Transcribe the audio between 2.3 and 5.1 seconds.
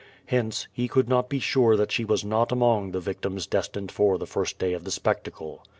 among the victims destined for the first day of the